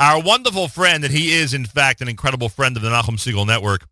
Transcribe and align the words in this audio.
Our 0.00 0.22
wonderful 0.22 0.68
friend, 0.68 1.04
and 1.04 1.12
he 1.12 1.34
is, 1.34 1.52
in 1.52 1.66
fact, 1.66 2.00
an 2.00 2.08
incredible 2.08 2.48
friend 2.48 2.74
of 2.74 2.82
the 2.82 2.88
Nachum 2.88 3.18
Segal 3.18 3.46
Network, 3.46 3.86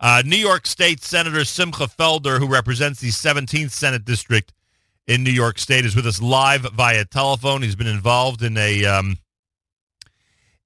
uh, 0.00 0.22
New 0.24 0.38
York 0.38 0.66
State 0.66 1.04
Senator 1.04 1.44
Simcha 1.44 1.84
Felder, 1.84 2.38
who 2.38 2.46
represents 2.46 2.98
the 2.98 3.10
17th 3.10 3.70
Senate 3.70 4.06
District 4.06 4.54
in 5.06 5.22
New 5.22 5.30
York 5.30 5.58
State, 5.58 5.84
is 5.84 5.94
with 5.94 6.06
us 6.06 6.22
live 6.22 6.62
via 6.62 7.04
telephone. 7.04 7.60
He's 7.60 7.76
been 7.76 7.86
involved 7.86 8.42
in 8.42 8.56
a 8.56 8.86
um, 8.86 9.18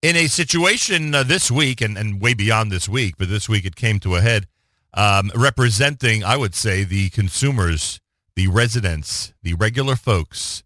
in 0.00 0.14
a 0.14 0.28
situation 0.28 1.12
uh, 1.12 1.24
this 1.24 1.50
week, 1.50 1.80
and, 1.80 1.98
and 1.98 2.20
way 2.20 2.32
beyond 2.32 2.70
this 2.70 2.88
week, 2.88 3.16
but 3.18 3.28
this 3.28 3.48
week 3.48 3.64
it 3.64 3.74
came 3.74 3.98
to 3.98 4.14
a 4.14 4.20
head, 4.20 4.46
um, 4.92 5.32
representing, 5.34 6.22
I 6.22 6.36
would 6.36 6.54
say, 6.54 6.84
the 6.84 7.08
consumers, 7.08 7.98
the 8.36 8.46
residents, 8.46 9.34
the 9.42 9.54
regular 9.54 9.96
folks 9.96 10.62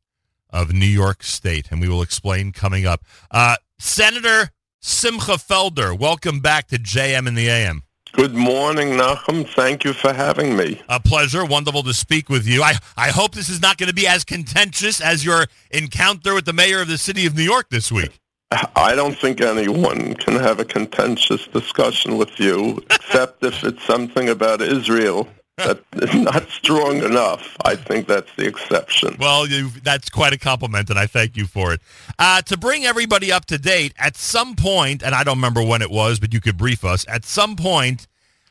of 0.50 0.74
New 0.74 0.84
York 0.84 1.22
State, 1.22 1.68
and 1.70 1.80
we 1.80 1.88
will 1.88 2.02
explain 2.02 2.52
coming 2.52 2.84
up. 2.84 3.00
Uh, 3.30 3.56
Senator 3.78 4.50
Simcha 4.80 5.32
Felder, 5.32 5.98
welcome 5.98 6.40
back 6.40 6.68
to 6.68 6.78
JM 6.78 7.26
in 7.26 7.34
the 7.34 7.48
AM. 7.48 7.82
Good 8.12 8.34
morning, 8.34 8.90
Nachum. 8.90 9.48
Thank 9.54 9.84
you 9.84 9.92
for 9.92 10.12
having 10.12 10.56
me. 10.56 10.80
A 10.88 10.98
pleasure. 10.98 11.44
Wonderful 11.44 11.82
to 11.84 11.94
speak 11.94 12.28
with 12.28 12.46
you. 12.46 12.62
I, 12.62 12.74
I 12.96 13.10
hope 13.10 13.32
this 13.32 13.48
is 13.48 13.60
not 13.60 13.76
going 13.76 13.88
to 13.88 13.94
be 13.94 14.06
as 14.06 14.24
contentious 14.24 15.00
as 15.00 15.24
your 15.24 15.46
encounter 15.70 16.34
with 16.34 16.44
the 16.44 16.52
mayor 16.52 16.80
of 16.80 16.88
the 16.88 16.98
city 16.98 17.26
of 17.26 17.36
New 17.36 17.42
York 17.42 17.70
this 17.70 17.92
week. 17.92 18.18
I 18.50 18.94
don't 18.94 19.16
think 19.16 19.40
anyone 19.40 20.14
can 20.14 20.34
have 20.34 20.58
a 20.58 20.64
contentious 20.64 21.46
discussion 21.46 22.16
with 22.16 22.40
you, 22.40 22.82
except 22.90 23.44
if 23.44 23.62
it's 23.62 23.84
something 23.84 24.28
about 24.28 24.62
Israel 24.62 25.28
that 25.58 25.82
is 25.94 26.14
not 26.22 26.48
strong 26.48 27.02
enough. 27.02 27.56
I 27.64 27.76
think 27.76 28.06
that's 28.06 28.34
the 28.36 28.46
exception. 28.46 29.16
Well, 29.18 29.46
that's 29.82 30.08
quite 30.08 30.32
a 30.32 30.38
compliment, 30.38 30.90
and 30.90 30.98
I 30.98 31.06
thank 31.06 31.36
you 31.36 31.46
for 31.46 31.72
it. 31.72 31.80
Uh, 32.18 32.42
to 32.42 32.56
bring 32.56 32.84
everybody 32.84 33.30
up 33.30 33.44
to 33.46 33.58
date, 33.58 33.94
at 33.98 34.16
some 34.16 34.56
point, 34.56 35.02
and 35.02 35.14
I 35.14 35.24
don't 35.24 35.36
remember 35.36 35.62
when 35.62 35.82
it 35.82 35.90
was, 35.90 36.18
but 36.20 36.32
you 36.32 36.40
could 36.40 36.56
brief 36.56 36.84
us. 36.84 37.04
At 37.08 37.24
some 37.24 37.56
point, 37.56 38.06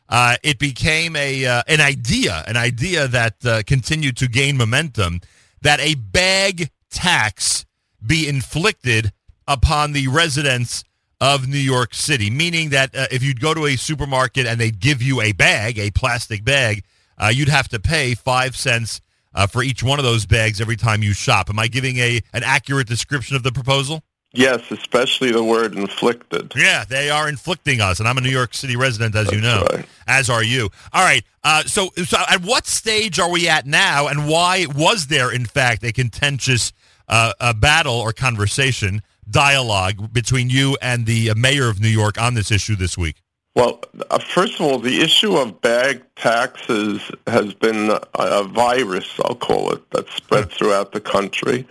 uh, 0.08 0.36
it 0.42 0.58
became 0.58 1.16
a 1.16 1.44
uh, 1.44 1.62
an 1.66 1.80
idea, 1.80 2.44
an 2.46 2.56
idea 2.56 3.08
that 3.08 3.34
uh, 3.44 3.62
continued 3.66 4.16
to 4.18 4.28
gain 4.28 4.56
momentum, 4.56 5.20
that 5.62 5.80
a 5.80 5.94
bag 5.94 6.70
tax 6.90 7.66
be 8.04 8.28
inflicted 8.28 9.12
upon 9.46 9.92
the 9.92 10.08
residents 10.08 10.84
of 11.20 11.48
New 11.48 11.58
York 11.58 11.94
City, 11.94 12.30
meaning 12.30 12.70
that 12.70 12.94
uh, 12.94 13.06
if 13.10 13.22
you'd 13.22 13.40
go 13.40 13.52
to 13.52 13.66
a 13.66 13.76
supermarket 13.76 14.46
and 14.46 14.60
they'd 14.60 14.78
give 14.78 15.02
you 15.02 15.20
a 15.20 15.32
bag, 15.32 15.78
a 15.78 15.90
plastic 15.90 16.44
bag, 16.44 16.84
uh, 17.18 17.30
you'd 17.34 17.48
have 17.48 17.68
to 17.68 17.80
pay 17.80 18.14
five 18.14 18.56
cents 18.56 19.00
uh, 19.34 19.46
for 19.46 19.62
each 19.62 19.82
one 19.82 19.98
of 19.98 20.04
those 20.04 20.26
bags 20.26 20.60
every 20.60 20.76
time 20.76 21.02
you 21.02 21.12
shop. 21.12 21.50
Am 21.50 21.58
I 21.58 21.68
giving 21.68 21.98
a 21.98 22.20
an 22.32 22.42
accurate 22.42 22.86
description 22.86 23.36
of 23.36 23.42
the 23.42 23.52
proposal? 23.52 24.02
Yes, 24.32 24.70
especially 24.70 25.32
the 25.32 25.42
word 25.42 25.74
inflicted. 25.74 26.52
Yeah, 26.54 26.84
they 26.84 27.08
are 27.08 27.28
inflicting 27.28 27.80
us, 27.80 27.98
and 27.98 28.06
I'm 28.06 28.18
a 28.18 28.20
New 28.20 28.28
York 28.28 28.52
City 28.52 28.76
resident, 28.76 29.14
as 29.14 29.26
That's 29.26 29.36
you 29.36 29.40
know, 29.40 29.66
right. 29.72 29.86
as 30.06 30.28
are 30.28 30.42
you. 30.42 30.68
All 30.92 31.02
right, 31.02 31.24
uh, 31.44 31.62
so 31.62 31.88
so 32.04 32.18
at 32.28 32.42
what 32.42 32.66
stage 32.66 33.18
are 33.18 33.30
we 33.30 33.48
at 33.48 33.66
now, 33.66 34.06
and 34.06 34.28
why 34.28 34.66
was 34.74 35.06
there, 35.06 35.32
in 35.32 35.46
fact, 35.46 35.82
a 35.82 35.92
contentious 35.92 36.72
uh, 37.08 37.32
a 37.40 37.54
battle 37.54 37.94
or 37.94 38.12
conversation, 38.12 39.00
dialogue 39.30 40.12
between 40.12 40.50
you 40.50 40.76
and 40.82 41.06
the 41.06 41.32
mayor 41.34 41.70
of 41.70 41.80
New 41.80 41.88
York 41.88 42.20
on 42.20 42.34
this 42.34 42.50
issue 42.50 42.76
this 42.76 42.98
week? 42.98 43.22
Well, 43.58 43.80
uh, 44.08 44.20
first 44.20 44.54
of 44.54 44.60
all, 44.60 44.78
the 44.78 45.00
issue 45.00 45.36
of 45.36 45.60
bag 45.60 46.04
taxes 46.14 47.10
has 47.26 47.52
been 47.54 47.90
a, 47.90 48.00
a 48.14 48.44
virus, 48.44 49.18
I'll 49.24 49.34
call 49.34 49.72
it, 49.72 49.82
that's 49.90 50.14
spread 50.14 50.52
throughout 50.52 50.92
the 50.92 51.00
country. 51.00 51.66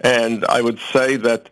And 0.00 0.46
I 0.46 0.62
would 0.62 0.78
say 0.78 1.16
that 1.16 1.50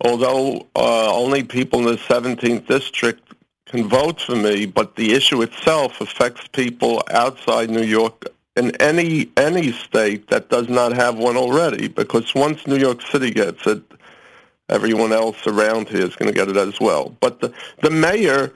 although 0.00 0.66
uh, 0.74 1.14
only 1.14 1.42
people 1.42 1.80
in 1.80 1.84
the 1.84 1.98
17th 1.98 2.66
district 2.68 3.34
can 3.66 3.86
vote 3.86 4.18
for 4.22 4.34
me, 4.34 4.64
but 4.64 4.96
the 4.96 5.12
issue 5.12 5.42
itself 5.42 6.00
affects 6.00 6.48
people 6.48 7.02
outside 7.10 7.68
New 7.68 7.82
York 7.82 8.24
in 8.56 8.74
any 8.76 9.30
any 9.36 9.72
state 9.72 10.28
that 10.28 10.48
does 10.48 10.70
not 10.70 10.94
have 10.94 11.18
one 11.18 11.36
already. 11.36 11.86
Because 11.86 12.34
once 12.34 12.66
New 12.66 12.78
York 12.78 13.02
City 13.02 13.30
gets 13.30 13.66
it, 13.66 13.82
everyone 14.70 15.12
else 15.12 15.46
around 15.46 15.90
here 15.90 16.06
is 16.06 16.16
going 16.16 16.32
to 16.32 16.34
get 16.34 16.48
it 16.48 16.56
as 16.56 16.80
well. 16.80 17.14
But 17.20 17.40
the, 17.40 17.52
the 17.82 17.90
mayor, 17.90 18.54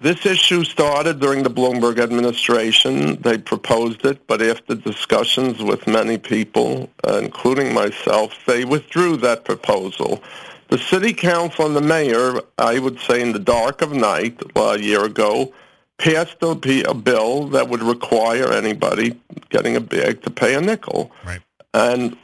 this 0.00 0.26
issue 0.26 0.62
started 0.64 1.20
during 1.20 1.42
the 1.42 1.50
Bloomberg 1.50 1.98
administration. 1.98 3.20
They 3.22 3.38
proposed 3.38 4.04
it, 4.04 4.26
but 4.26 4.42
after 4.42 4.74
discussions 4.74 5.62
with 5.62 5.86
many 5.86 6.18
people, 6.18 6.90
uh, 7.06 7.18
including 7.22 7.72
myself, 7.72 8.34
they 8.46 8.64
withdrew 8.64 9.16
that 9.18 9.44
proposal. 9.44 10.22
The 10.68 10.78
city 10.78 11.12
council 11.12 11.66
and 11.66 11.76
the 11.76 11.80
mayor, 11.80 12.40
I 12.58 12.78
would 12.78 12.98
say 13.00 13.22
in 13.22 13.32
the 13.32 13.38
dark 13.38 13.82
of 13.82 13.92
night 13.92 14.42
uh, 14.54 14.74
a 14.76 14.78
year 14.78 15.04
ago, 15.04 15.52
passed 15.98 16.36
a 16.42 16.54
bill 16.54 17.48
that 17.48 17.68
would 17.68 17.82
require 17.82 18.52
anybody 18.52 19.18
getting 19.48 19.76
a 19.76 19.80
bag 19.80 20.22
to 20.22 20.30
pay 20.30 20.54
a 20.54 20.60
nickel. 20.60 21.10
Right. 21.24 21.40
And 21.72 22.18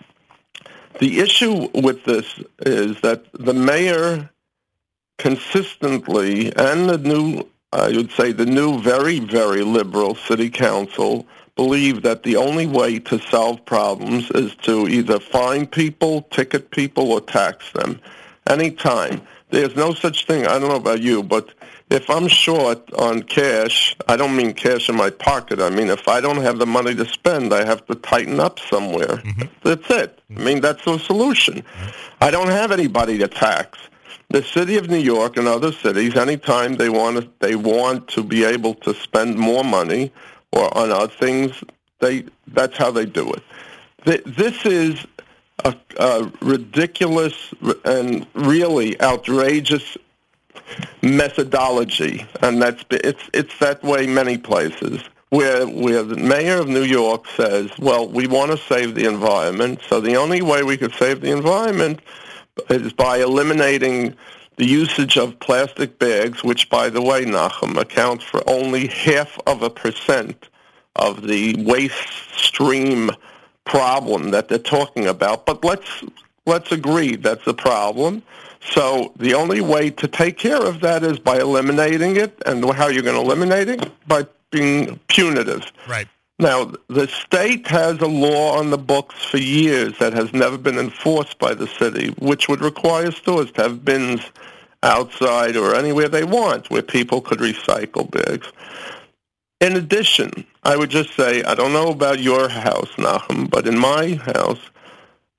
the 0.99 1.21
issue 1.21 1.69
with 1.75 2.05
this 2.05 2.39
is 2.61 3.01
that 3.01 3.25
the 3.33 3.55
mayor 3.55 4.31
consistently 5.19 6.55
and 6.57 6.89
the 6.91 6.99
new, 6.99 7.45
I 7.73 7.89
would 7.89 8.13
say 8.13 8.33
the 8.33 8.47
new 8.47 8.81
very, 8.81 9.19
very 9.19 9.63
liberal 9.63 10.15
city 10.15 10.51
council 10.51 11.27
believe 11.57 12.03
that 12.03 12.23
the 12.23 12.37
only 12.37 12.67
way 12.67 12.99
to 12.99 13.19
solve 13.19 13.65
problems 13.65 14.31
is 14.31 14.55
to 14.57 14.89
either 14.89 15.19
fine 15.19 15.67
people, 15.67 16.23
ticket 16.31 16.71
people, 16.71 17.13
or 17.13 17.21
tax 17.21 17.71
them 17.73 18.01
anytime. 18.49 19.23
There's 19.51 19.77
no 19.77 19.93
such 19.93 20.27
thing, 20.27 20.47
I 20.47 20.59
don't 20.59 20.69
know 20.69 20.77
about 20.77 21.03
you, 21.03 21.23
but 21.23 21.51
if 21.91 22.09
I'm 22.09 22.27
short 22.27 22.91
on 22.95 23.23
cash, 23.23 23.95
I 24.09 24.17
don't 24.17 24.35
mean 24.35 24.55
cash 24.55 24.89
in 24.89 24.97
my 24.97 25.11
pocket. 25.11 25.61
I 25.61 25.69
mean, 25.69 25.91
if 25.91 26.09
I 26.09 26.23
don't 26.23 26.39
have 26.39 26.59
the 26.59 26.67
money 26.67 26.95
to 26.95 27.05
spend, 27.05 27.53
I 27.53 27.67
have 27.67 27.85
to 27.87 27.95
tighten 27.97 28.41
up 28.41 28.59
somewhere. 28.59 29.19
Mm-hmm. 29.19 29.43
That's 29.63 29.91
it. 29.91 30.19
I 30.35 30.41
mean, 30.41 30.63
that's 30.63 30.83
the 30.87 30.99
solution. 30.99 31.57
Mm-hmm. 31.57 31.91
I 32.23 32.31
don't 32.31 32.49
have 32.49 32.73
anybody 32.73 33.19
to 33.19 33.29
tax. 33.29 33.79
The 34.33 34.43
city 34.43 34.79
of 34.79 34.89
New 34.89 34.97
York 34.97 35.37
and 35.37 35.47
other 35.47 35.73
cities, 35.73 36.17
anytime 36.17 36.77
they 36.77 36.89
want 36.89 37.19
to, 37.19 37.29
they 37.41 37.55
want 37.55 38.09
to 38.09 38.25
be 38.25 38.45
able 38.45 38.73
to 38.77 38.95
spend 38.95 39.39
more 39.39 39.63
money 39.63 40.11
or 40.53 40.75
on 40.75 40.91
other 40.91 41.13
things, 41.13 41.63
they 41.99 42.25
that's 42.47 42.79
how 42.79 42.91
they 42.91 43.05
do 43.05 43.31
it. 43.35 43.43
This 44.25 44.65
is 44.65 45.07
a, 45.67 45.77
a 45.99 46.33
ridiculous 46.41 47.53
and 47.85 48.27
really 48.33 48.99
outrageous 49.03 49.99
methodology, 51.03 52.27
and 52.41 52.63
that's 52.63 52.83
it's 52.91 53.29
it's 53.35 53.59
that 53.59 53.83
way 53.83 54.07
many 54.07 54.39
places. 54.39 55.03
Where 55.29 55.67
where 55.67 56.03
the 56.03 56.17
mayor 56.17 56.57
of 56.57 56.69
New 56.69 56.85
York 56.85 57.27
says, 57.37 57.71
"Well, 57.79 58.09
we 58.09 58.27
want 58.29 58.51
to 58.51 58.57
save 58.57 58.95
the 58.95 59.05
environment, 59.05 59.81
so 59.91 60.01
the 60.01 60.17
only 60.17 60.41
way 60.41 60.63
we 60.63 60.79
could 60.79 60.95
save 60.95 61.21
the 61.21 61.33
environment 61.33 62.01
is 62.69 62.93
by 62.93 63.19
eliminating 63.19 64.17
the 64.57 64.67
usage 64.67 65.17
of 65.17 65.39
plastic 65.41 65.99
bags, 65.99 66.45
which, 66.45 66.69
by 66.69 66.91
the 66.91 67.03
way, 67.03 67.25
Nachum 67.25 67.81
accounts 67.81 68.25
for 68.25 68.43
only 68.49 68.87
half 68.87 69.39
of 69.47 69.63
a 69.63 69.71
percent 69.71 70.49
of 70.97 71.27
the 71.27 71.55
waste 71.65 72.13
stream 72.37 73.11
problem 73.65 74.31
that 74.31 74.49
they're 74.49 74.59
talking 74.59 75.07
about. 75.07 75.47
But 75.47 75.65
let's 75.65 76.05
let's 76.47 76.73
agree 76.73 77.17
that's 77.17 77.47
a 77.47 77.55
problem. 77.55 78.23
So 78.61 79.13
the 79.17 79.35
only 79.35 79.61
way 79.61 79.91
to 79.91 80.07
take 80.07 80.39
care 80.39 80.63
of 80.63 80.81
that 80.81 81.03
is 81.03 81.19
by 81.19 81.39
eliminating 81.39 82.17
it. 82.17 82.41
And 82.47 82.65
how 82.65 82.85
are 82.85 82.93
you're 82.93 83.03
going 83.03 83.17
to 83.17 83.23
eliminate 83.23 83.69
it? 83.69 83.91
By 84.07 84.27
being 84.51 85.01
punitive. 85.09 85.73
Right. 85.89 86.07
Now, 86.43 86.73
the 86.89 87.07
state 87.07 87.69
has 87.69 88.01
a 88.01 88.09
law 88.09 88.59
on 88.59 88.71
the 88.71 88.79
books 88.79 89.25
for 89.25 89.37
years 89.37 89.97
that 90.01 90.13
has 90.13 90.33
never 90.33 90.59
been 90.59 90.77
enforced 90.77 91.39
by 91.39 91.55
the 91.55 91.69
city, 91.69 92.09
which 92.19 92.49
would 92.49 92.61
require 92.61 93.13
stores 93.13 93.53
to 93.53 93.63
have 93.63 93.85
bins 93.85 94.21
outside 94.83 95.57
or 95.57 95.77
anywhere 95.77 96.09
they 96.09 96.25
want 96.25 96.69
where 96.69 96.83
people 96.83 97.21
could 97.21 97.39
recycle 97.39 98.11
bags. 98.11 98.51
In 99.61 99.77
addition, 99.77 100.45
I 100.65 100.77
would 100.77 100.91
just 100.91 101.15
say, 101.15 101.45
I 101.45 101.55
don't 101.55 101.73
know 101.73 101.91
about 101.91 102.19
your 102.19 102.49
house, 102.49 102.91
Nachum, 102.97 103.49
but 103.49 103.69
in 103.69 103.79
my 103.79 104.15
house, 104.17 104.59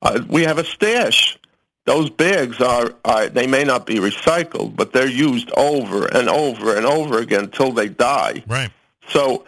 uh, 0.04 0.22
we 0.30 0.44
have 0.44 0.58
a 0.58 0.64
stash. 0.64 1.38
Those 1.84 2.10
bags 2.12 2.62
are, 2.62 2.96
are, 3.04 3.28
they 3.28 3.46
may 3.46 3.66
not 3.66 3.86
be 3.86 3.96
recycled, 3.96 4.78
but 4.78 4.94
they're 4.94 5.10
used 5.10 5.52
over 5.58 6.06
and 6.06 6.30
over 6.30 6.78
and 6.78 6.86
over 6.86 7.20
again 7.20 7.44
until 7.44 7.74
they 7.74 7.90
die. 7.90 8.46
Right. 8.48 8.72
So, 9.10 9.44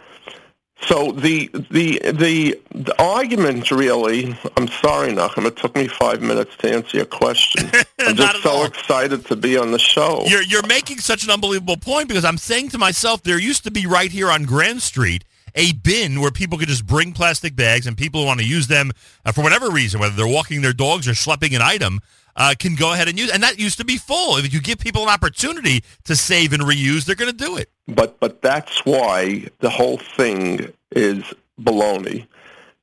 so 0.82 1.12
the 1.12 1.48
the 1.70 2.00
the 2.12 2.60
the 2.74 2.94
argument 2.98 3.70
really. 3.70 4.36
I'm 4.56 4.68
sorry, 4.68 5.12
Nachum. 5.12 5.46
It 5.46 5.56
took 5.56 5.74
me 5.74 5.88
five 5.88 6.20
minutes 6.20 6.56
to 6.58 6.70
answer 6.70 6.98
your 6.98 7.06
question. 7.06 7.70
I'm 8.00 8.14
just 8.14 8.42
so 8.42 8.50
all. 8.50 8.64
excited 8.66 9.24
to 9.26 9.36
be 9.36 9.56
on 9.56 9.72
the 9.72 9.78
show. 9.78 10.22
You're 10.26 10.42
you're 10.42 10.66
making 10.66 10.98
such 10.98 11.24
an 11.24 11.30
unbelievable 11.30 11.78
point 11.78 12.08
because 12.08 12.24
I'm 12.24 12.38
saying 12.38 12.70
to 12.70 12.78
myself, 12.78 13.22
there 13.22 13.38
used 13.38 13.64
to 13.64 13.70
be 13.70 13.86
right 13.86 14.10
here 14.10 14.30
on 14.30 14.44
Grand 14.44 14.82
Street 14.82 15.24
a 15.56 15.72
bin 15.72 16.20
where 16.20 16.30
people 16.30 16.58
could 16.58 16.68
just 16.68 16.86
bring 16.86 17.12
plastic 17.12 17.56
bags 17.56 17.86
and 17.86 17.96
people 17.96 18.20
who 18.20 18.26
want 18.26 18.40
to 18.40 18.46
use 18.46 18.66
them 18.66 18.92
uh, 19.24 19.32
for 19.32 19.42
whatever 19.42 19.70
reason, 19.70 19.98
whether 19.98 20.14
they're 20.14 20.26
walking 20.26 20.60
their 20.60 20.74
dogs 20.74 21.08
or 21.08 21.12
schlepping 21.12 21.56
an 21.56 21.62
item, 21.62 22.00
uh, 22.36 22.54
can 22.58 22.74
go 22.74 22.92
ahead 22.92 23.08
and 23.08 23.18
use. 23.18 23.30
And 23.30 23.42
that 23.42 23.58
used 23.58 23.78
to 23.78 23.84
be 23.84 23.96
full. 23.96 24.36
If 24.36 24.52
you 24.52 24.60
give 24.60 24.78
people 24.78 25.02
an 25.02 25.08
opportunity 25.08 25.82
to 26.04 26.14
save 26.14 26.52
and 26.52 26.62
reuse, 26.62 27.04
they're 27.04 27.16
going 27.16 27.30
to 27.30 27.44
do 27.44 27.56
it. 27.56 27.70
But 27.88 28.20
but 28.20 28.42
that's 28.42 28.84
why 28.84 29.46
the 29.60 29.70
whole 29.70 29.98
thing 29.98 30.72
is 30.92 31.22
baloney. 31.60 32.26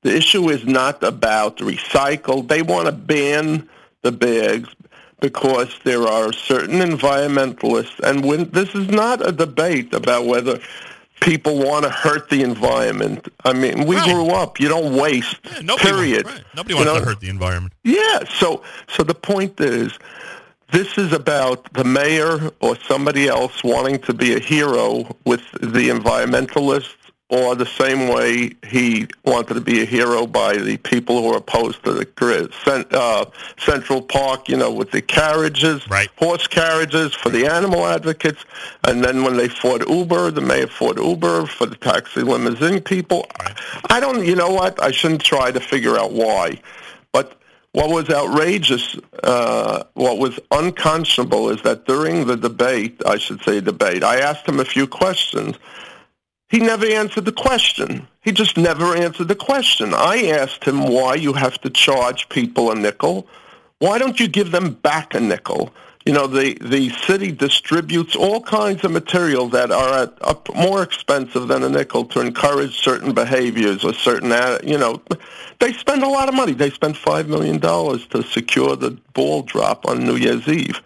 The 0.01 0.15
issue 0.15 0.49
is 0.49 0.65
not 0.65 1.01
about 1.03 1.57
recycle. 1.57 2.47
They 2.47 2.61
want 2.61 2.87
to 2.87 2.91
ban 2.91 3.69
the 4.01 4.11
bags 4.11 4.69
because 5.21 5.79
there 5.85 6.05
are 6.05 6.33
certain 6.33 6.79
environmentalists, 6.79 7.97
and 8.01 8.25
when 8.25 8.49
this 8.49 8.75
is 8.75 8.89
not 8.89 9.25
a 9.25 9.31
debate 9.31 9.93
about 9.93 10.25
whether 10.25 10.59
people 11.23 11.57
want 11.57 11.83
to 11.85 11.89
hurt 11.89 12.29
the 12.29 12.43
environment. 12.43 13.27
I 13.45 13.53
mean, 13.53 13.85
we 13.85 13.95
Right. 13.95 14.05
grew 14.11 14.27
up. 14.29 14.59
You 14.59 14.67
don't 14.69 14.95
waste. 14.95 15.37
Yeah, 15.43 15.61
nobody 15.61 15.89
period. 15.89 16.25
Wants, 16.25 16.39
right. 16.39 16.55
Nobody 16.55 16.73
You 16.73 16.77
wants 16.77 16.93
know? 16.93 16.99
to 16.99 17.05
hurt 17.05 17.19
the 17.19 17.29
environment. 17.29 17.73
Yeah. 17.83 18.19
So, 18.39 18.61
so 18.95 19.03
the 19.03 19.15
point 19.15 19.59
is, 19.59 19.91
this 20.71 20.97
is 20.97 21.13
about 21.13 21.71
the 21.73 21.83
mayor 21.83 22.51
or 22.59 22.75
somebody 22.87 23.27
else 23.27 23.63
wanting 23.63 23.99
to 23.99 24.13
be 24.13 24.33
a 24.35 24.39
hero 24.39 25.15
with 25.25 25.41
the 25.61 25.89
environmentalists, 25.89 26.95
or 27.33 27.55
the 27.55 27.65
same 27.65 28.09
way 28.09 28.51
he 28.67 29.07
wanted 29.25 29.55
to 29.55 29.61
be 29.61 29.81
a 29.81 29.85
hero 29.85 30.27
by 30.27 30.55
the 30.55 30.77
people 30.77 31.19
who 31.19 31.33
are 31.33 31.37
opposed 31.37 31.83
to 31.83 31.91
the. 31.91 32.03
Cent, 32.63 32.93
uh, 32.93 33.25
Central 33.57 34.01
Park, 34.01 34.47
you 34.47 34.55
know, 34.55 34.71
with 34.71 34.91
the 34.91 35.01
carriages, 35.01 35.87
Right. 35.89 36.09
horse 36.17 36.45
carriages 36.47 37.13
for 37.15 37.29
the 37.29 37.47
animal 37.47 37.85
advocates, 37.87 38.45
and 38.87 39.03
then 39.03 39.23
when 39.23 39.35
they 39.35 39.47
fought 39.47 39.87
Uber, 39.89 40.31
the 40.31 40.41
mayor 40.41 40.67
fought 40.67 40.97
Uber 40.99 41.47
for 41.47 41.65
the 41.65 41.75
taxi 41.75 42.21
limousine 42.21 42.81
people. 42.81 43.25
I 43.89 43.99
don't, 43.99 44.25
you 44.25 44.35
know 44.35 44.51
what? 44.51 44.81
I 44.81 44.91
shouldn't 44.91 45.23
try 45.23 45.51
to 45.51 45.59
figure 45.59 45.97
out 45.97 46.11
why, 46.13 46.59
but 47.11 47.33
what 47.71 47.89
was 47.89 48.09
outrageous, 48.09 48.95
uh, 49.23 49.83
what 49.95 50.19
was 50.19 50.39
unconscionable 50.51 51.49
is 51.49 51.61
that 51.63 51.85
during 51.85 52.27
the 52.27 52.37
debate, 52.37 53.01
I 53.05 53.17
should 53.17 53.43
say 53.43 53.59
debate, 53.59 54.03
I 54.03 54.17
asked 54.19 54.47
him 54.47 54.59
a 54.59 54.65
few 54.65 54.85
questions. 54.85 55.55
He 56.49 56.59
never 56.59 56.85
answered 56.85 57.25
the 57.25 57.31
question. 57.31 58.07
He 58.21 58.31
just 58.31 58.57
never 58.57 58.95
answered 58.95 59.27
the 59.27 59.35
question. 59.35 59.93
I 59.93 60.27
asked 60.27 60.63
him 60.63 60.87
why 60.87 61.15
you 61.15 61.33
have 61.33 61.59
to 61.61 61.69
charge 61.69 62.29
people 62.29 62.71
a 62.71 62.75
nickel. 62.75 63.27
Why 63.79 63.97
don't 63.97 64.19
you 64.19 64.27
give 64.27 64.51
them 64.51 64.73
back 64.73 65.13
a 65.13 65.19
nickel? 65.19 65.73
You 66.05 66.13
know, 66.13 66.27
the, 66.27 66.57
the 66.61 66.89
city 66.89 67.31
distributes 67.31 68.15
all 68.15 68.41
kinds 68.41 68.83
of 68.83 68.91
material 68.91 69.47
that 69.49 69.71
are 69.71 70.03
at, 70.03 70.55
more 70.55 70.83
expensive 70.83 71.47
than 71.47 71.63
a 71.63 71.69
nickel 71.69 72.05
to 72.05 72.19
encourage 72.19 72.81
certain 72.81 73.13
behaviors 73.13 73.85
or 73.85 73.93
certain, 73.93 74.31
uh, 74.31 74.59
you 74.63 74.77
know, 74.77 75.01
they 75.59 75.71
spend 75.73 76.03
a 76.03 76.07
lot 76.07 76.27
of 76.27 76.35
money. 76.35 76.51
They 76.51 76.69
spend 76.71 76.95
$5 76.95 77.27
million 77.27 77.59
to 77.61 78.23
secure 78.23 78.75
the 78.75 78.91
ball 79.13 79.43
drop 79.43 79.87
on 79.87 80.03
New 80.03 80.17
Year's 80.17 80.47
Eve 80.47 80.81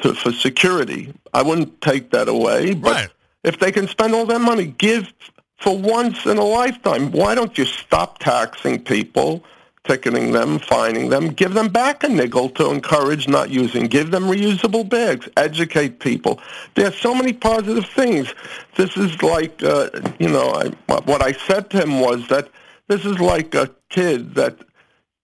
to, 0.00 0.12
for 0.14 0.32
security. 0.32 1.14
I 1.32 1.42
wouldn't 1.42 1.80
take 1.80 2.10
that 2.10 2.28
away, 2.28 2.74
but 2.74 2.92
Right. 2.92 3.08
If 3.44 3.58
they 3.58 3.72
can 3.72 3.88
spend 3.88 4.14
all 4.14 4.26
that 4.26 4.40
money, 4.40 4.66
give 4.66 5.12
for 5.58 5.78
once 5.78 6.26
in 6.26 6.38
a 6.38 6.44
lifetime. 6.44 7.12
Why 7.12 7.34
don't 7.34 7.56
you 7.56 7.64
stop 7.64 8.18
taxing 8.18 8.82
people, 8.82 9.44
ticketing 9.84 10.32
them, 10.32 10.58
fining 10.58 11.08
them, 11.08 11.28
give 11.28 11.54
them 11.54 11.68
back 11.68 12.02
a 12.04 12.08
nickel 12.08 12.48
to 12.50 12.70
encourage 12.70 13.28
not 13.28 13.50
using, 13.50 13.86
give 13.86 14.10
them 14.10 14.24
reusable 14.24 14.88
bags, 14.88 15.28
educate 15.36 16.00
people. 16.00 16.40
There's 16.74 16.96
so 16.96 17.14
many 17.14 17.32
positive 17.32 17.86
things. 17.86 18.34
This 18.76 18.96
is 18.96 19.22
like, 19.22 19.62
uh, 19.62 19.90
you 20.18 20.28
know, 20.28 20.50
I, 20.50 20.94
what 21.02 21.22
I 21.22 21.32
said 21.32 21.70
to 21.70 21.82
him 21.82 22.00
was 22.00 22.26
that 22.28 22.48
this 22.88 23.04
is 23.04 23.18
like 23.20 23.54
a 23.54 23.70
kid 23.88 24.34
that 24.34 24.58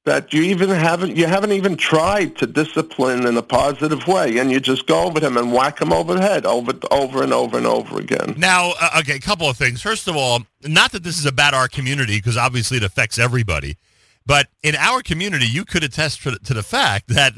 that 0.09 0.33
you 0.33 0.43
even 0.43 0.71
haven't 0.71 1.17
you 1.19 1.27
haven't 1.27 1.53
even 1.53 1.77
tried 1.77 2.35
to 2.39 2.47
discipline 2.47 3.27
in 3.27 3.37
a 3.37 3.43
positive 3.43 4.07
way, 4.07 4.39
and 4.39 4.51
you 4.51 4.59
just 4.59 4.87
go 4.87 5.05
over 5.05 5.21
him 5.21 5.37
and 5.37 5.53
whack 5.53 5.81
him 5.81 5.93
over 5.93 6.15
the 6.15 6.23
head 6.23 6.47
over 6.47 6.73
over 6.91 7.23
and 7.23 7.35
over 7.35 7.59
and 7.59 7.67
over 7.67 7.99
again. 7.99 8.35
Now, 8.39 8.73
uh, 8.81 9.01
okay, 9.01 9.17
a 9.17 9.21
couple 9.21 9.51
of 9.51 9.59
things. 9.59 9.83
First 9.83 10.09
of 10.09 10.17
all, 10.17 10.47
not 10.63 10.93
that 10.93 11.03
this 11.03 11.19
is 11.19 11.27
about 11.27 11.53
our 11.53 11.69
community, 11.69 12.17
because 12.17 12.39
obviously 12.39 12.79
it 12.79 12.83
affects 12.83 13.19
everybody. 13.19 13.77
But 14.25 14.49
in 14.63 14.75
our 14.77 15.03
community, 15.03 15.47
you 15.47 15.67
could 15.67 15.85
attest 15.85 16.23
to, 16.23 16.39
to 16.39 16.55
the 16.55 16.63
fact 16.63 17.09
that 17.09 17.35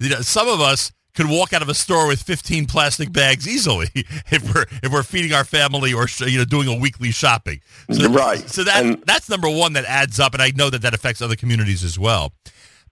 you 0.00 0.08
know, 0.08 0.22
some 0.22 0.48
of 0.48 0.62
us 0.62 0.90
could 1.14 1.28
walk 1.28 1.52
out 1.52 1.62
of 1.62 1.68
a 1.68 1.74
store 1.74 2.06
with 2.06 2.22
15 2.22 2.66
plastic 2.66 3.12
bags 3.12 3.46
easily 3.48 3.88
if 3.94 4.54
we're 4.54 4.66
if 4.82 4.92
we're 4.92 5.02
feeding 5.02 5.32
our 5.32 5.44
family 5.44 5.92
or 5.94 6.06
you 6.26 6.38
know 6.38 6.44
doing 6.44 6.68
a 6.68 6.78
weekly 6.78 7.10
shopping. 7.10 7.60
So, 7.90 8.08
Right. 8.10 8.48
So 8.50 8.64
that 8.64 8.84
And- 8.84 9.02
that's 9.06 9.28
number 9.28 9.48
one 9.48 9.72
that 9.74 9.84
adds 9.84 10.18
up, 10.20 10.34
and 10.34 10.42
I 10.42 10.52
know 10.54 10.70
that 10.70 10.82
that 10.82 10.94
affects 10.94 11.22
other 11.22 11.36
communities 11.36 11.84
as 11.84 11.98
well. 11.98 12.32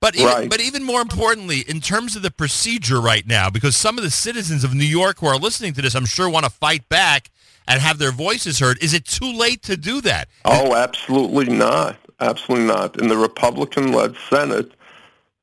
But 0.00 0.16
even, 0.16 0.26
Right. 0.26 0.50
but 0.50 0.60
even 0.60 0.82
more 0.82 1.00
importantly, 1.00 1.60
in 1.60 1.80
terms 1.80 2.16
of 2.16 2.22
the 2.22 2.30
procedure 2.32 3.00
right 3.00 3.24
now, 3.26 3.50
because 3.50 3.76
some 3.76 3.98
of 3.98 4.02
the 4.04 4.10
citizens 4.10 4.64
of 4.64 4.74
New 4.74 4.84
York 4.84 5.20
who 5.20 5.26
are 5.26 5.36
listening 5.36 5.74
to 5.74 5.82
this, 5.82 5.94
I'm 5.94 6.06
sure 6.06 6.28
want 6.28 6.44
to 6.44 6.50
fight 6.50 6.88
back 6.88 7.30
and 7.68 7.80
have 7.80 7.98
their 7.98 8.10
voices 8.10 8.58
heard. 8.58 8.82
Is 8.82 8.94
it 8.94 9.04
too 9.04 9.32
late 9.32 9.62
to 9.62 9.76
do 9.76 10.00
that? 10.00 10.26
Oh, 10.44 10.74
absolutely 10.74 11.44
not. 11.46 11.96
Absolutely 12.18 12.66
not. 12.66 13.00
In 13.00 13.06
the 13.06 13.16
Republican-led 13.16 14.16
Senate, 14.28 14.72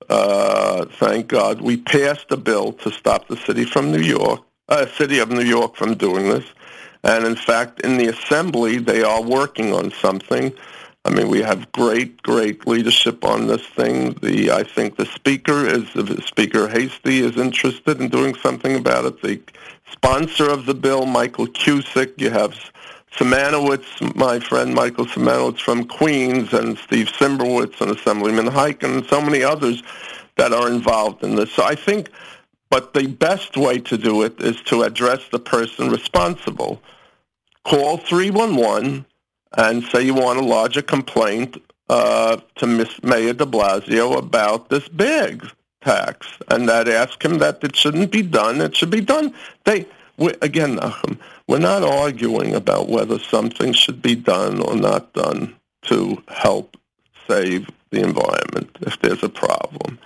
uh, 0.10 0.86
thank 0.86 1.28
God, 1.28 1.62
we 1.62 1.78
passed 1.78 2.32
a 2.32 2.38
bill 2.38 2.74
to 2.74 2.92
stop 2.92 3.28
the 3.28 3.38
city 3.38 3.66
from 3.66 3.92
New 3.92 4.02
York, 4.02 4.42
uh, 4.68 4.86
city 4.88 5.20
of 5.20 5.30
New 5.30 5.44
York 5.44 5.76
from 5.76 5.96
doing 5.96 6.30
this. 6.30 6.46
And 7.04 7.26
in 7.26 7.36
fact, 7.36 7.82
in 7.82 7.98
the 7.98 8.08
Assembly, 8.08 8.78
they 8.78 9.04
are 9.04 9.22
working 9.22 9.74
on 9.74 9.92
something. 9.92 10.54
I 11.06 11.12
mean, 11.12 11.30
we 11.30 11.42
have 11.42 11.72
great, 11.72 12.22
great 12.24 12.68
leadership 12.68 13.24
on 13.24 13.48
this 13.48 13.66
thing. 13.68 14.14
The 14.22 14.52
I 14.52 14.64
think 14.64 14.98
the 14.98 15.06
speaker 15.06 15.66
is 15.66 15.88
Speaker 16.26 16.68
Heastie 16.68 17.22
is 17.22 17.38
interested 17.38 18.02
in 18.02 18.10
doing 18.10 18.36
something 18.36 18.76
about 18.76 19.06
it. 19.06 19.22
The 19.22 19.40
sponsor 19.92 20.50
of 20.50 20.66
the 20.66 20.74
bill, 20.74 21.06
Michael 21.06 21.48
Cusick. 21.48 22.20
You 22.20 22.32
have 22.32 22.54
Simanowitz, 23.16 24.16
my 24.16 24.40
friend 24.40 24.74
Michael 24.74 25.06
Simanowitz 25.06 25.60
from 25.60 25.86
Queens, 25.86 26.54
and 26.54 26.78
Steve 26.78 27.08
Cymbrowitz 27.08 27.82
and 27.82 27.92
Assemblyman 27.92 28.48
Hikind, 28.48 28.98
and 28.98 29.06
so 29.06 29.22
many 29.22 29.44
others 29.44 29.84
that 30.38 30.54
are 30.54 30.70
involved 30.70 31.24
in 31.24 31.36
this. 31.36 31.52
So 31.52 31.64
I 31.64 31.76
think, 31.76 32.10
but 32.70 32.94
the 32.94 33.08
best 33.08 33.58
way 33.58 33.80
to 33.80 33.98
do 33.98 34.24
it 34.24 34.40
is 34.40 34.62
to 34.64 34.84
address 34.84 35.28
the 35.32 35.40
person 35.40 35.90
responsible. 35.90 36.82
Call 37.66 37.98
311 37.98 39.06
and 39.58 39.84
say 39.84 40.04
you 40.04 40.14
want 40.14 40.40
to 40.40 40.46
lodge 40.46 40.78
a 40.78 40.84
complaint 40.84 41.58
uh, 41.90 42.38
to 42.56 42.68
Miss 42.68 43.02
Mayor 43.04 43.34
de 43.34 43.46
Blasio 43.46 44.18
about 44.18 44.70
this 44.70 44.88
big 44.88 45.46
tax, 45.82 46.28
and 46.50 46.70
that 46.70 46.88
ask 46.88 47.24
him 47.24 47.40
that 47.40 47.64
it 47.64 47.76
shouldn't 47.76 48.12
be 48.12 48.22
done. 48.22 48.62
It 48.62 48.76
should 48.76 48.92
be 48.92 49.02
done. 49.02 49.34
They 49.66 49.88
we, 50.20 50.34
again, 50.42 50.78
Nachum, 50.78 51.18
we're 51.48 51.60
not 51.60 51.84
arguing 51.84 52.54
about 52.56 52.90
whether 52.90 53.18
something 53.20 53.74
should 53.74 54.02
be 54.02 54.16
done 54.16 54.60
or 54.62 54.76
not 54.76 55.14
done 55.14 55.56
to 55.84 56.22
help 56.28 56.78
save 57.28 57.70
the 57.92 58.02
environment 58.02 58.70
if 58.82 59.00
there's 59.00 59.24
a 59.24 59.30
problem. 59.30 59.98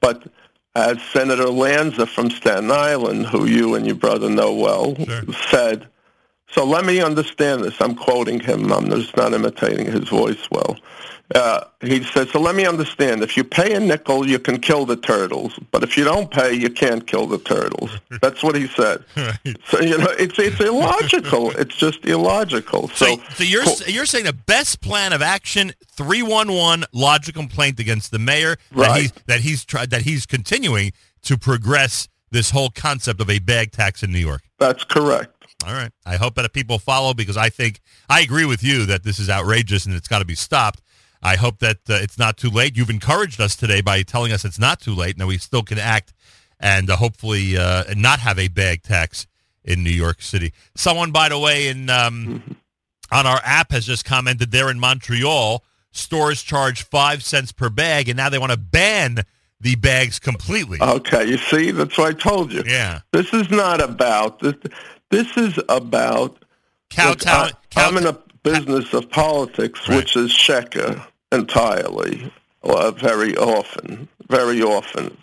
But 0.00 0.26
as 0.74 1.00
Senator 1.02 1.48
Lanza 1.48 2.06
from 2.06 2.30
Staten 2.30 2.70
Island, 2.70 3.26
who 3.26 3.46
you 3.46 3.74
and 3.74 3.86
your 3.86 3.96
brother 3.96 4.30
know 4.30 4.52
well, 4.54 4.94
Sure. 5.04 5.22
said, 5.50 5.88
so 6.56 6.64
let 6.64 6.84
me 6.84 7.00
understand 7.00 7.62
this. 7.62 7.80
I'm 7.80 7.94
quoting 7.94 8.40
him. 8.40 8.72
I'm 8.72 8.90
just 8.90 9.16
not 9.16 9.32
imitating 9.34 9.86
his 9.86 10.08
voice 10.08 10.50
well. 10.50 10.76
Uh, 11.34 11.64
he 11.80 12.04
says, 12.04 12.30
so 12.30 12.40
let 12.40 12.54
me 12.54 12.64
understand. 12.64 13.20
If 13.22 13.36
you 13.36 13.42
pay 13.42 13.74
a 13.74 13.80
nickel, 13.80 14.28
you 14.28 14.38
can 14.38 14.60
kill 14.60 14.86
the 14.86 14.96
turtles. 14.96 15.58
But 15.72 15.82
if 15.82 15.96
you 15.96 16.04
don't 16.04 16.30
pay, 16.30 16.52
you 16.52 16.70
can't 16.70 17.04
kill 17.04 17.26
the 17.26 17.38
turtles. 17.38 17.90
That's 18.22 18.44
what 18.44 18.54
he 18.54 18.68
said. 18.68 19.04
Right. 19.16 19.56
So, 19.66 19.80
you 19.80 19.98
know, 19.98 20.06
it's, 20.18 20.38
it's 20.38 20.60
illogical. 20.60 21.50
it's 21.58 21.76
just 21.76 22.04
illogical. 22.06 22.88
So, 22.90 23.16
So, 23.16 23.22
so 23.34 23.42
you're 23.44 23.64
you're 23.88 24.06
saying 24.06 24.24
the 24.26 24.32
best 24.32 24.80
plan 24.80 25.12
of 25.12 25.20
action: 25.20 25.72
three 25.90 26.22
one 26.22 26.52
one 26.52 26.84
lodge 26.92 27.28
a 27.28 27.32
complaint 27.32 27.80
against 27.80 28.12
the 28.12 28.20
mayor 28.20 28.56
that 28.70 28.76
Right. 28.88 29.00
he's 29.02 29.12
that 29.26 29.40
he's 29.40 29.64
tried 29.64 29.90
that 29.90 30.02
he's 30.02 30.26
continuing 30.26 30.92
to 31.22 31.36
progress 31.36 32.06
this 32.30 32.50
whole 32.50 32.70
concept 32.70 33.20
of 33.20 33.28
a 33.30 33.40
bag 33.40 33.72
tax 33.72 34.02
in 34.04 34.12
New 34.12 34.18
York. 34.20 34.42
that's 34.58 34.84
correct. 34.84 35.35
All 35.64 35.72
right. 35.72 35.90
I 36.04 36.16
hope 36.16 36.34
that 36.34 36.52
people 36.52 36.78
follow 36.78 37.14
because 37.14 37.36
I 37.36 37.48
think 37.48 37.80
I 38.08 38.20
agree 38.20 38.44
with 38.44 38.62
you 38.62 38.86
that 38.86 39.04
this 39.04 39.18
is 39.18 39.30
outrageous 39.30 39.86
and 39.86 39.94
it's 39.94 40.08
got 40.08 40.18
to 40.18 40.24
be 40.24 40.34
stopped. 40.34 40.82
I 41.22 41.36
hope 41.36 41.58
that 41.60 41.78
uh, 41.88 41.94
it's 41.94 42.18
not 42.18 42.36
too 42.36 42.50
late. 42.50 42.76
You've 42.76 42.90
encouraged 42.90 43.40
us 43.40 43.56
today 43.56 43.80
by 43.80 44.02
telling 44.02 44.32
us 44.32 44.44
it's 44.44 44.58
not 44.58 44.80
too 44.80 44.94
late. 44.94 45.16
Now 45.18 45.26
we 45.26 45.38
still 45.38 45.62
can 45.62 45.78
act 45.78 46.12
and 46.60 46.90
uh, 46.90 46.96
hopefully 46.96 47.56
uh, 47.56 47.84
not 47.96 48.20
have 48.20 48.38
a 48.38 48.48
bag 48.48 48.82
tax 48.82 49.26
in 49.64 49.82
New 49.82 49.90
York 49.90 50.22
City. 50.22 50.52
Someone, 50.76 51.10
by 51.10 51.28
the 51.30 51.38
way, 51.38 51.68
in 51.68 51.90
um, 51.90 52.56
on 53.10 53.26
our 53.26 53.40
app 53.42 53.72
has 53.72 53.86
just 53.86 54.04
commented 54.04 54.50
there 54.52 54.70
in 54.70 54.78
Montreal, 54.78 55.64
stores 55.90 56.42
charge 56.42 56.84
five 56.84 57.24
cents 57.24 57.50
per 57.50 57.68
bag, 57.70 58.08
and 58.08 58.16
now 58.16 58.28
they 58.28 58.38
want 58.38 58.52
to 58.52 58.58
ban 58.58 59.24
the 59.60 59.74
bags 59.74 60.18
completely. 60.18 60.78
Okay, 60.80 61.26
you 61.26 61.38
see, 61.38 61.70
that's 61.70 61.96
what 61.98 62.14
I 62.14 62.18
told 62.18 62.52
you. 62.52 62.62
yeah, 62.66 63.00
This 63.12 63.32
is 63.32 63.50
not 63.50 63.80
about 63.80 64.38
this. 64.38 64.54
This 65.10 65.36
is 65.36 65.58
about. 65.68 66.44
Cowtown. 66.90 67.52
I, 67.76 67.88
am 67.88 67.96
in 67.96 68.06
a 68.06 68.16
business 68.42 68.94
of 68.94 69.10
politics, 69.10 69.88
Right. 69.88 69.96
which 69.96 70.16
is 70.16 70.30
sheker 70.30 71.04
entirely, 71.32 72.32
uh, 72.62 72.90
very 72.92 73.36
often. 73.36 74.08
very 74.28 74.60
often. 74.62 75.16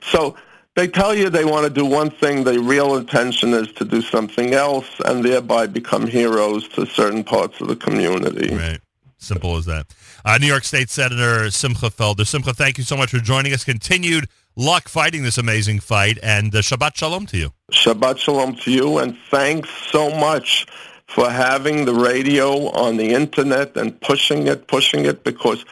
so 0.00 0.36
they 0.74 0.86
tell 0.88 1.14
you 1.14 1.28
they 1.28 1.44
want 1.44 1.64
to 1.64 1.70
do 1.70 1.84
one 1.84 2.10
thing, 2.10 2.44
their 2.44 2.60
real 2.60 2.96
intention 2.96 3.52
is 3.52 3.70
to 3.72 3.84
do 3.84 4.00
something 4.00 4.54
else, 4.54 4.88
and 5.04 5.24
thereby 5.24 5.66
become 5.66 6.06
heroes 6.06 6.68
to 6.68 6.86
certain 6.86 7.24
parts 7.24 7.60
of 7.60 7.68
the 7.68 7.76
community. 7.76 8.54
Right. 8.54 8.80
Simple 9.18 9.56
as 9.56 9.66
that. 9.66 9.86
Uh, 10.24 10.38
New 10.38 10.46
York 10.46 10.64
State 10.64 10.88
Senator 10.88 11.50
Simcha 11.50 11.90
Felder. 11.90 12.26
Simcha, 12.26 12.54
thank 12.54 12.78
you 12.78 12.84
so 12.84 12.96
much 12.96 13.10
for 13.10 13.18
joining 13.18 13.52
us. 13.52 13.64
Continued 13.64 14.28
luck 14.54 14.88
fighting 14.88 15.22
this 15.22 15.38
amazing 15.38 15.80
fight, 15.80 16.18
and 16.22 16.54
uh, 16.54 16.58
Shabbat 16.58 16.94
Shalom 16.94 17.26
to 17.26 17.36
you. 17.36 17.52
Shabbat 17.72 18.18
Shalom 18.18 18.54
to 18.56 18.70
you, 18.70 18.98
and 18.98 19.16
thanks 19.30 19.68
so 19.68 20.10
much 20.10 20.66
for 21.06 21.28
having 21.28 21.84
the 21.84 21.94
radio 21.94 22.70
on 22.70 22.96
the 22.96 23.12
internet 23.12 23.76
and 23.76 24.00
pushing 24.00 24.46
it, 24.46 24.68
pushing 24.68 25.06
it, 25.06 25.24
because 25.24 25.64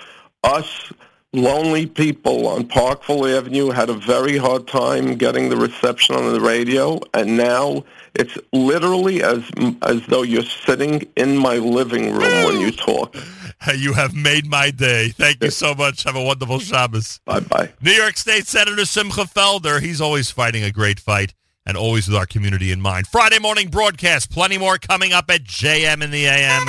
us 0.45 0.93
lonely 1.33 1.87
people 1.87 2.49
on 2.49 2.67
Parkville 2.67 3.27
Avenue 3.27 3.71
had 3.71 3.89
a 3.89 3.95
very 3.95 4.37
hard 4.37 4.67
time 4.67 5.15
getting 5.15 5.49
the 5.49 5.57
reception 5.57 6.17
on 6.17 6.33
the 6.33 6.41
radio, 6.41 6.99
and 7.15 7.37
now 7.37 7.85
it's 8.15 8.37
literally 8.53 9.23
as 9.23 9.49
as 9.83 10.05
though 10.07 10.23
you're 10.23 10.43
sitting 10.43 11.07
in 11.17 11.37
my 11.37 11.57
living 11.57 12.13
room 12.13 12.45
when 12.45 12.61
you 12.61 12.73
talk. 12.73 13.15
You 13.77 13.93
have 13.93 14.15
made 14.15 14.47
my 14.47 14.71
day. 14.71 15.11
Thank 15.11 15.43
you 15.43 15.51
so 15.51 15.75
much. 15.75 16.05
Have 16.05 16.17
a 16.17 16.23
wonderful 16.23 16.59
Shabbos. 16.61 17.21
Bye-bye. 17.27 17.73
New 17.83 17.93
York 17.93 18.17
State 18.17 18.47
Senator 18.47 18.85
Simcha 18.85 19.23
Felder. 19.23 19.81
He's 19.81 20.01
always 20.01 20.31
fighting 20.31 20.65
a 20.65 20.71
great 20.71 20.99
fight 20.99 21.35
and 21.67 21.77
always 21.77 22.09
with 22.09 22.17
our 22.17 22.27
community 22.27 22.73
in 22.73 22.81
mind. 22.81 23.07
Friday 23.07 23.39
morning 23.39 23.69
broadcast. 23.69 24.31
Plenty 24.31 24.59
more 24.59 24.79
coming 24.79 25.13
up 25.13 25.31
at 25.31 25.45
JM 25.45 26.03
in 26.03 26.11
the 26.11 26.27
AM. 26.27 26.67